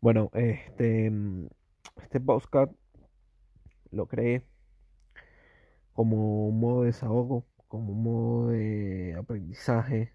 [0.00, 1.48] Bueno, este, mm,
[2.02, 2.72] este podcast
[3.90, 4.44] lo creé
[5.92, 10.14] como un modo de desahogo, como un modo de aprendizaje,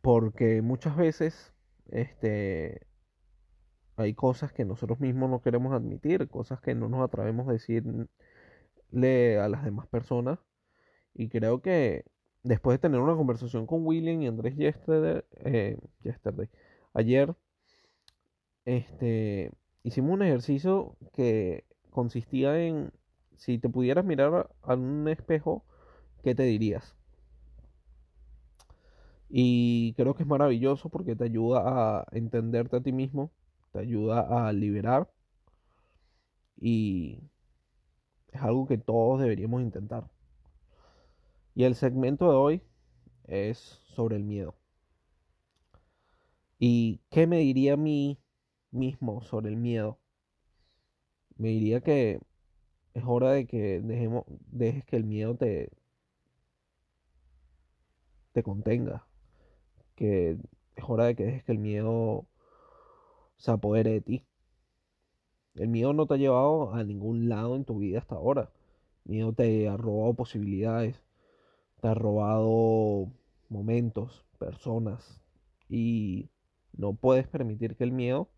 [0.00, 1.54] porque muchas veces
[1.90, 2.86] este,
[3.96, 8.08] hay cosas que nosotros mismos no queremos admitir, cosas que no nos atrevemos a decirle
[9.38, 10.40] a las demás personas,
[11.14, 12.04] y creo que
[12.42, 16.48] después de tener una conversación con William y Andrés yesterday, eh, yesterday
[16.94, 17.34] ayer,
[18.64, 22.92] este, hicimos un ejercicio que consistía en,
[23.36, 25.64] si te pudieras mirar a un espejo,
[26.22, 26.96] ¿qué te dirías?
[29.28, 31.62] Y creo que es maravilloso porque te ayuda
[32.00, 33.30] a entenderte a ti mismo,
[33.72, 35.08] te ayuda a liberar
[36.60, 37.20] y
[38.32, 40.10] es algo que todos deberíamos intentar.
[41.54, 42.62] Y el segmento de hoy
[43.24, 43.58] es
[43.94, 44.59] sobre el miedo.
[46.62, 48.18] ¿Y qué me diría a mí
[48.70, 49.98] mismo sobre el miedo?
[51.36, 52.20] Me diría que
[52.92, 55.70] es hora de que dejemos, dejes que el miedo te,
[58.32, 59.06] te contenga.
[59.94, 60.36] Que
[60.76, 62.26] es hora de que dejes que el miedo
[63.38, 64.26] se apodere de ti.
[65.54, 68.52] El miedo no te ha llevado a ningún lado en tu vida hasta ahora.
[69.06, 71.02] El miedo te ha robado posibilidades,
[71.80, 73.10] te ha robado
[73.48, 75.22] momentos, personas
[75.66, 76.28] y
[76.72, 78.28] no puedes permitir que el miedo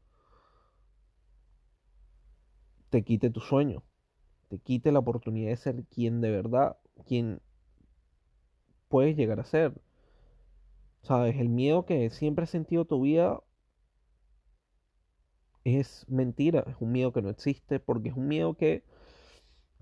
[2.90, 3.82] te quite tu sueño,
[4.48, 7.40] te quite la oportunidad de ser quien de verdad, quien
[8.88, 9.72] puedes llegar a ser.
[11.02, 13.40] Sabes, el miedo que siempre has sentido tu vida
[15.64, 18.84] es mentira, es un miedo que no existe porque es un miedo que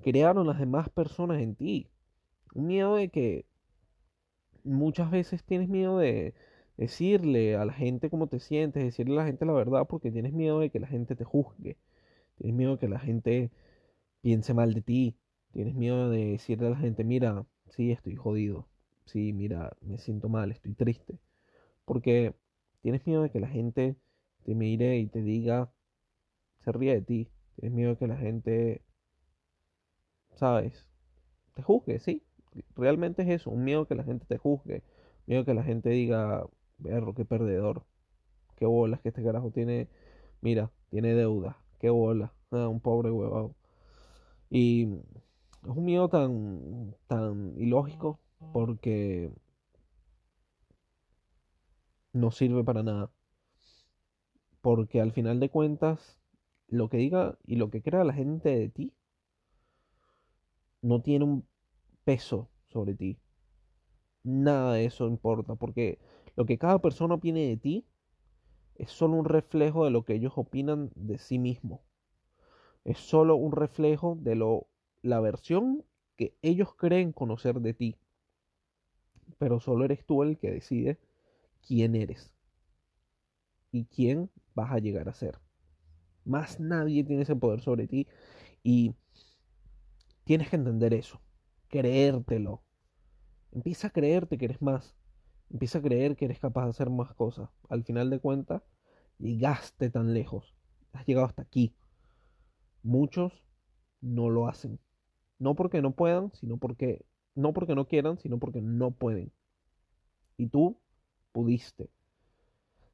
[0.03, 1.91] crearon las demás personas en ti.
[2.55, 3.47] Un miedo de que
[4.65, 6.35] muchas veces tienes miedo de
[6.81, 10.33] decirle a la gente cómo te sientes, decirle a la gente la verdad porque tienes
[10.33, 11.77] miedo de que la gente te juzgue.
[12.39, 13.51] Tienes miedo de que la gente
[14.23, 15.17] piense mal de ti.
[15.53, 18.67] Tienes miedo de decirle a la gente, mira, sí, estoy jodido.
[19.05, 21.19] Sí, mira, me siento mal, estoy triste.
[21.85, 22.35] Porque
[22.81, 23.97] tienes miedo de que la gente
[24.45, 25.71] te mire y te diga,
[26.65, 27.29] se ríe de ti.
[27.57, 28.83] Tienes miedo de que la gente,
[30.37, 30.89] ¿sabes?
[31.55, 32.23] Te juzgue, sí.
[32.75, 34.83] Realmente es eso, un miedo que la gente te juzgue.
[35.27, 36.47] Miedo que la gente diga,
[36.81, 37.85] verlo, qué perdedor.
[38.57, 39.89] Qué bolas que este carajo tiene,
[40.43, 43.57] mira, tiene deuda qué bola, ah, un pobre huevado.
[44.51, 48.21] Y es un miedo tan, tan ilógico
[48.53, 49.33] porque
[52.13, 53.11] no sirve para nada.
[54.61, 56.19] Porque al final de cuentas,
[56.69, 58.93] lo que diga y lo que crea la gente de ti
[60.83, 61.47] no tiene un
[62.05, 63.19] peso sobre ti.
[64.23, 65.99] Nada de eso importa, porque
[66.41, 67.85] lo que cada persona opine de ti
[68.77, 71.83] es solo un reflejo de lo que ellos opinan de sí mismos.
[72.83, 74.67] Es solo un reflejo de lo,
[75.03, 75.85] la versión
[76.17, 77.97] que ellos creen conocer de ti.
[79.37, 80.99] Pero solo eres tú el que decide
[81.61, 82.33] quién eres
[83.71, 85.39] y quién vas a llegar a ser.
[86.25, 88.09] Más nadie tiene ese poder sobre ti
[88.63, 88.95] y
[90.25, 91.21] tienes que entender eso,
[91.69, 92.63] creértelo.
[93.53, 94.97] Empieza a creerte que eres más.
[95.51, 97.51] Empieza a creer que eres capaz de hacer más cosas.
[97.69, 98.63] Al final de cuentas,
[99.19, 100.55] llegaste tan lejos.
[100.93, 101.75] Has llegado hasta aquí.
[102.83, 103.45] Muchos
[104.01, 104.79] no lo hacen.
[105.39, 109.33] No porque no puedan, sino porque no porque no quieran, sino porque no pueden.
[110.37, 110.79] Y tú
[111.33, 111.91] pudiste.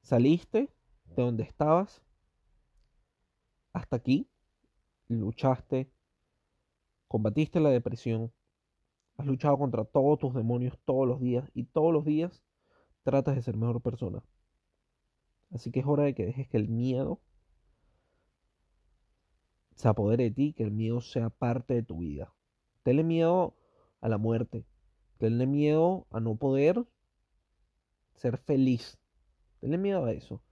[0.03, 0.71] Saliste
[1.17, 2.03] de donde estabas
[3.73, 4.29] hasta aquí,
[5.09, 5.91] luchaste,
[7.09, 8.33] combatiste la depresión,
[9.17, 12.43] has luchado contra todos tus demonios todos los días y todos los días
[13.03, 14.23] tratas de ser mejor persona.
[15.51, 17.21] Así que es hora de que dejes que el miedo
[19.77, 22.35] se apodere de ti, que el miedo sea parte de tu vida.
[22.83, 23.55] Tenle miedo
[24.01, 24.67] a la muerte.
[25.19, 26.85] Tenle miedo a no poder
[28.15, 28.99] ser feliz.
[29.61, 30.43] Tenle miedo a eso.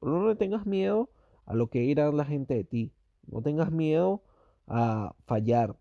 [0.00, 1.10] Pero no le tengas miedo
[1.46, 2.92] a lo que irá la gente de ti.
[3.26, 4.22] No tengas miedo
[4.66, 5.76] a fallar.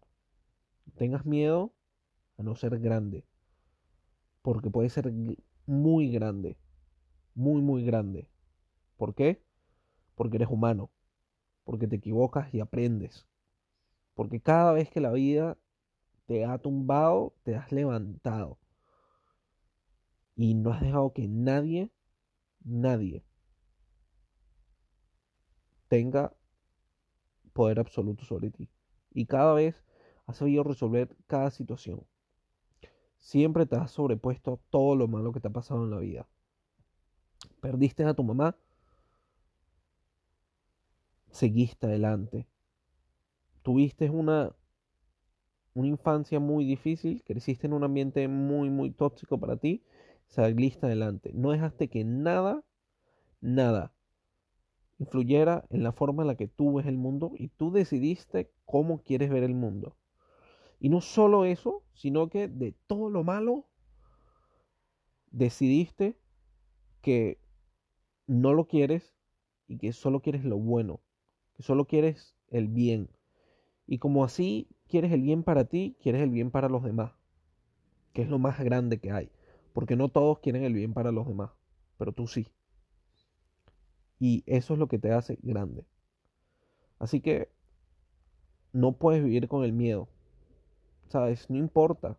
[0.96, 1.73] tengas miedo
[2.44, 3.26] no ser grande.
[4.42, 5.12] Porque puede ser
[5.66, 6.58] muy grande,
[7.34, 8.28] muy, muy grande.
[8.98, 9.42] ¿Por qué?
[10.16, 10.92] Porque eres humano,
[11.64, 13.26] porque te equivocas y aprendes,
[14.14, 15.58] porque cada vez que la vida
[16.26, 18.60] te ha tumbado, te has levantado
[20.36, 21.92] y no has dejado que nadie,
[22.64, 23.24] nadie
[25.88, 26.34] tenga
[27.54, 28.70] poder absoluto sobre ti.
[29.12, 29.84] Y cada vez
[30.26, 32.06] has sabido resolver cada situación.
[33.24, 36.28] Siempre te has sobrepuesto todo lo malo que te ha pasado en la vida.
[37.62, 38.58] Perdiste a tu mamá,
[41.32, 42.46] seguiste adelante.
[43.62, 44.54] Tuviste una,
[45.74, 49.86] una infancia muy difícil, creciste en un ambiente muy, muy tóxico para ti,
[50.28, 51.32] saliste adelante.
[51.34, 52.62] No dejaste que nada,
[53.40, 53.94] nada
[55.00, 59.02] influyera en la forma en la que tú ves el mundo y tú decidiste cómo
[59.02, 59.96] quieres ver el mundo.
[60.84, 63.64] Y no solo eso, sino que de todo lo malo,
[65.32, 66.18] decidiste
[67.00, 67.40] que
[68.28, 69.16] no lo quieres
[69.70, 71.00] y que solo quieres lo bueno,
[71.56, 73.10] que solo quieres el bien.
[73.88, 77.14] Y como así quieres el bien para ti, quieres el bien para los demás,
[78.12, 79.32] que es lo más grande que hay,
[79.72, 81.52] porque no todos quieren el bien para los demás,
[81.98, 82.50] pero tú sí.
[84.20, 85.86] Y eso es lo que te hace grande.
[87.00, 87.48] Así que
[88.74, 90.10] no puedes vivir con el miedo.
[91.14, 92.18] No importa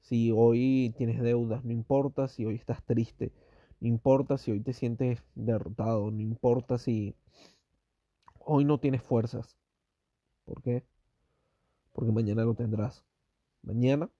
[0.00, 3.32] si hoy tienes deudas, no importa si hoy estás triste,
[3.80, 7.16] no importa si hoy te sientes derrotado, no importa si
[8.38, 9.56] hoy no tienes fuerzas.
[10.44, 10.84] ¿Por qué?
[11.92, 13.04] Porque mañana lo tendrás.
[13.62, 14.10] Mañana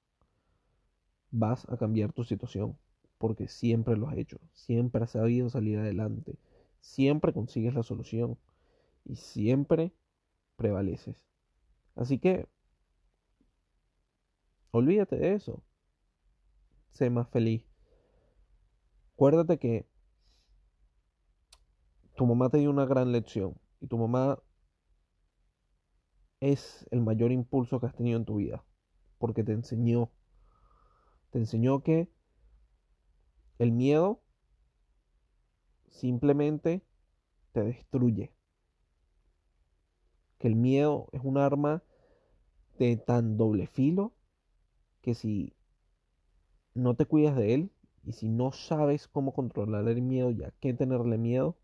[1.31, 2.77] vas a cambiar tu situación,
[3.19, 6.37] porque siempre lo has hecho, siempre has sabido salir adelante,
[6.81, 8.39] siempre consigues la solución
[9.05, 9.93] y siempre
[10.57, 11.23] prevaleces.
[11.97, 12.49] Así que
[14.77, 15.63] olvídate de eso.
[16.91, 17.65] Sé más feliz.
[19.15, 19.89] Acuérdate que
[22.17, 24.43] tu mamá te dio una gran lección y tu mamá
[26.41, 28.65] es el mayor impulso que has tenido en tu vida
[29.19, 30.11] porque te enseñó
[31.31, 32.09] te enseñó que
[33.59, 34.23] el miedo
[35.89, 36.85] simplemente
[37.51, 38.33] te destruye.
[40.39, 41.83] Que el miedo es un arma
[42.79, 44.14] de tan doble filo
[45.05, 45.55] que si
[46.75, 47.73] no te cuidas de él
[48.05, 51.57] y si no sabes cómo controlar el miedo y a qué tenerle miedo,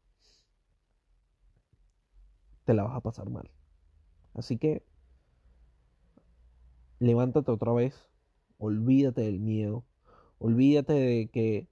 [2.64, 3.50] te la vas a pasar mal.
[4.34, 4.84] Así que
[7.00, 7.94] levántate otra vez,
[8.58, 9.84] olvídate del miedo,
[10.38, 11.68] olvídate de que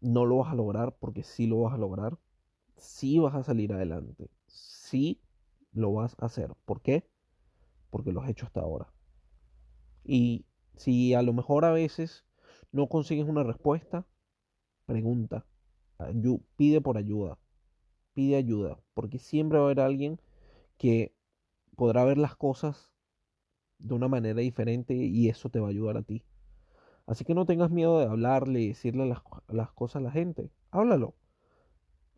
[0.00, 2.18] no lo vas a lograr porque sí lo vas a lograr,
[2.76, 5.22] sí vas a salir adelante, sí
[5.72, 6.54] lo vas a hacer.
[6.66, 7.08] ¿Por qué?
[7.90, 8.92] Porque lo has hecho hasta ahora.
[10.06, 10.44] Y
[10.76, 12.24] si a lo mejor a veces
[12.72, 14.06] no consigues una respuesta,
[14.86, 15.44] pregunta,
[16.56, 17.38] pide por ayuda,
[18.14, 20.20] pide ayuda, porque siempre va a haber alguien
[20.78, 21.12] que
[21.74, 22.92] podrá ver las cosas
[23.78, 26.24] de una manera diferente y eso te va a ayudar a ti.
[27.06, 30.50] Así que no tengas miedo de hablarle y decirle las, cosas a la gente.
[30.70, 31.14] Háblalo.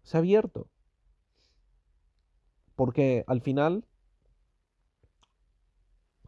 [0.02, 0.68] Sé abierto.
[2.74, 3.84] Porque al final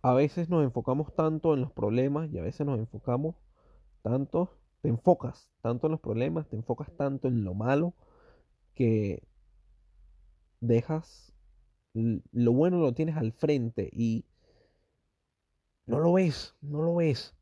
[0.03, 3.37] a veces nos enfocamos tanto en los problemas y a veces nos enfocamos
[4.03, 4.51] tanto,
[4.83, 7.95] te enfocas tanto en los problemas, te enfocas tanto en lo malo
[8.75, 9.23] que
[10.61, 11.31] dejas
[11.93, 14.25] lo bueno lo tienes al frente y
[15.87, 17.35] no lo ves, no lo ves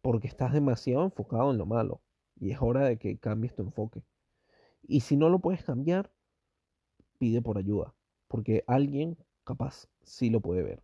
[0.00, 2.00] porque estás demasiado enfocado en lo malo
[2.36, 4.02] y es hora de que cambies tu enfoque.
[4.82, 6.12] Y si no lo puedes cambiar,
[7.18, 7.94] pide por ayuda,
[8.28, 10.83] porque alguien capaz sí lo puede ver.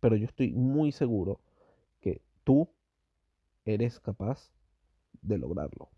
[0.00, 1.40] Pero yo estoy muy seguro
[2.00, 2.68] que tú
[3.64, 4.50] eres capaz
[5.22, 5.88] de lograrlo.